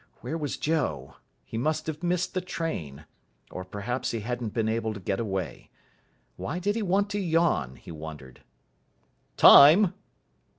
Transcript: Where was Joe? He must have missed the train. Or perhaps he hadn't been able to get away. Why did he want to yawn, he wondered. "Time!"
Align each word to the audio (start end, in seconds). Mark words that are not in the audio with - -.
Where 0.21 0.35
was 0.35 0.57
Joe? 0.57 1.17
He 1.45 1.59
must 1.59 1.85
have 1.85 2.01
missed 2.01 2.33
the 2.33 2.41
train. 2.41 3.05
Or 3.51 3.63
perhaps 3.63 4.09
he 4.09 4.21
hadn't 4.21 4.51
been 4.51 4.67
able 4.67 4.95
to 4.95 4.99
get 4.99 5.19
away. 5.19 5.69
Why 6.37 6.57
did 6.57 6.75
he 6.75 6.81
want 6.81 7.11
to 7.11 7.19
yawn, 7.19 7.75
he 7.75 7.91
wondered. 7.91 8.41
"Time!" 9.37 9.93